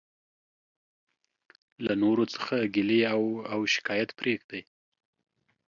[1.85, 3.21] له نورو څخه ګيلي او
[3.53, 4.49] او شکايت پريږدٸ.